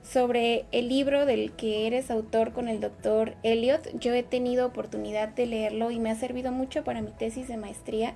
[0.04, 4.00] sobre el libro del que eres autor con el doctor Elliot.
[4.00, 7.58] Yo he tenido oportunidad de leerlo y me ha servido mucho para mi tesis de
[7.58, 8.14] maestría.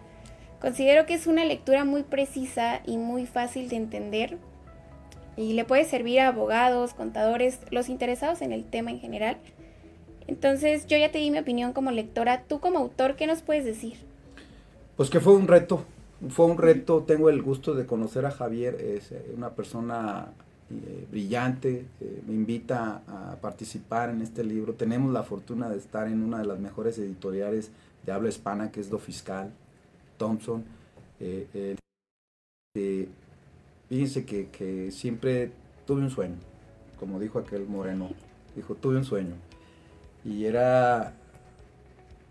[0.60, 4.38] Considero que es una lectura muy precisa y muy fácil de entender
[5.38, 9.38] y le puede servir a abogados, contadores, los interesados en el tema en general.
[10.28, 12.44] Entonces yo ya te di mi opinión como lectora.
[12.48, 13.98] Tú como autor, ¿qué nos puedes decir?
[14.96, 15.86] Pues que fue un reto.
[16.30, 17.04] Fue un reto.
[17.04, 18.76] Tengo el gusto de conocer a Javier.
[18.76, 20.34] Es eh, una persona
[20.72, 21.86] eh, brillante.
[22.02, 24.74] Eh, me invita a participar en este libro.
[24.74, 27.72] Tenemos la fortuna de estar en una de las mejores editoriales
[28.06, 29.52] de habla hispana, que es Do Fiscal,
[30.18, 30.64] Thompson.
[33.90, 35.52] fíjense que, que siempre
[35.86, 36.36] tuve un sueño.
[37.00, 38.10] Como dijo aquel moreno.
[38.56, 39.36] Dijo, tuve un sueño
[40.26, 41.14] y era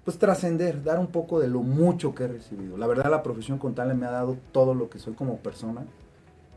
[0.05, 2.77] pues trascender, dar un poco de lo mucho que he recibido.
[2.77, 5.87] La verdad la profesión contable me ha dado todo lo que soy como persona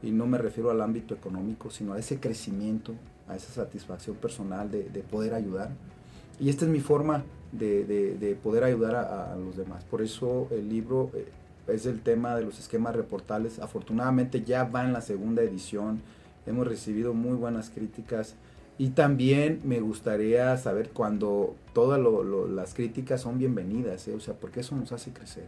[0.01, 2.93] y no me refiero al ámbito económico, sino a ese crecimiento,
[3.27, 5.69] a esa satisfacción personal de, poder ayudar.
[6.39, 9.83] Y esta es mi forma de, poder ayudar a, los demás.
[9.85, 11.27] Por eso el libro eh,
[11.67, 13.59] es el tema de los esquemas reportables.
[13.59, 16.01] Afortunadamente ya va en la segunda edición.
[16.45, 18.35] Hemos recibido muy buenas críticas.
[18.79, 21.99] Y también me gustaría saber cuando todas
[22.49, 24.13] las críticas son bienvenidas, ¿eh?
[24.13, 25.45] o sea, porque eso nos hace crecer.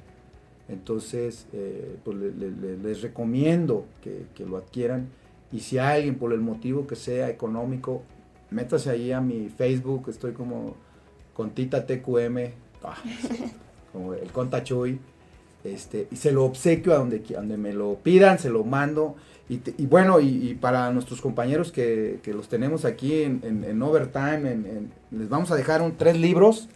[0.70, 5.07] Entonces, eh, pues les recomiendo que, lo adquieran.
[5.51, 8.03] Y si alguien, por el motivo que sea económico,
[8.51, 10.76] métase ahí a mi Facebook, estoy como
[11.34, 12.51] Contita TQM,
[12.84, 12.97] ah,
[13.93, 14.99] como el Conta Chuy,
[15.63, 19.15] este, y se lo obsequio a donde, a donde me lo pidan, se lo mando.
[19.49, 24.57] Y, bueno, y, para nuestros compañeros que, los tenemos aquí en, Overtime,
[25.09, 26.70] les vamos a dejar un, tres libros.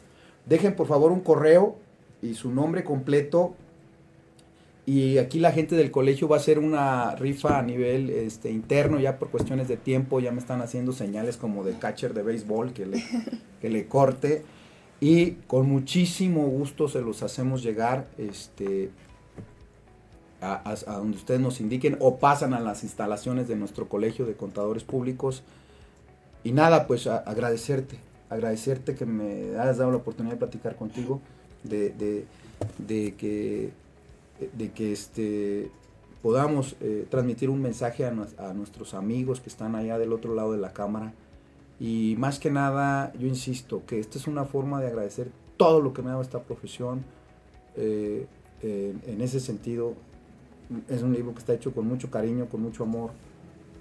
[0.47, 1.75] Dejen por favor un correo
[2.23, 3.53] y su nombre completo.
[4.85, 8.99] Y aquí la gente del colegio va a hacer una rifa a nivel este, interno,
[8.99, 12.73] ya por cuestiones de tiempo, ya me están haciendo señales como de catcher de béisbol
[12.73, 13.03] que le,
[13.61, 14.43] que le corte.
[14.99, 18.07] Y con muchísimo gusto se los hacemos llegar.
[18.17, 18.89] Este,
[20.43, 24.83] a, donde ustedes nos indiquen o pasan a las instalaciones de nuestro colegio de contadores
[24.83, 25.43] públicos.
[26.43, 27.97] Y nada, pues agradecerte,
[28.29, 31.21] agradecerte que me hayas dado la oportunidad de platicar contigo,
[31.63, 32.25] de,
[32.77, 33.71] de, que,
[34.53, 35.71] de que este,
[36.21, 38.11] podamos eh, transmitir un mensaje a,
[38.53, 41.13] nuestros amigos que están allá del otro lado de la cámara.
[41.79, 45.93] Y más que nada, yo insisto, que esta es una forma de agradecer todo lo
[45.93, 47.03] que me ha dado esta profesión.
[47.75, 48.25] Eh,
[48.61, 49.95] en ese sentido,
[50.87, 53.11] es un libro que está hecho con mucho cariño, con mucho amor,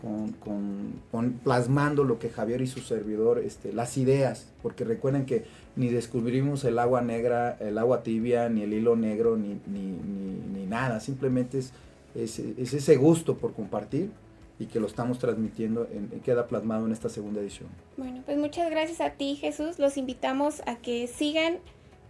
[0.01, 5.45] con, plasmando lo que Javier y su servidor, este, las ideas, porque recuerden que
[5.77, 11.01] ni descubrimos el agua negra, el agua tibia, ni el hilo negro, ni, ni, nada,
[11.01, 11.73] simplemente es,
[12.15, 14.11] es, ese gusto por compartir
[14.59, 17.69] y que lo estamos transmitiendo, en, queda plasmado en esta segunda edición.
[17.97, 21.59] Bueno, pues muchas gracias a ti Jesús, los invitamos a que sigan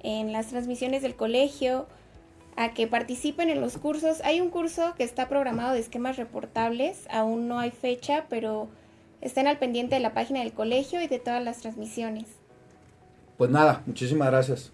[0.03, 1.87] en las transmisiones del colegio,
[2.57, 4.21] a que participen en los cursos.
[4.23, 8.69] Hay un curso que está programado de esquemas reportables, aún no hay fecha, pero
[9.21, 12.42] estén al pendiente de la página del colegio y de todas las transmisiones.
[13.43, 14.73] Pues nada, muchísimas gracias.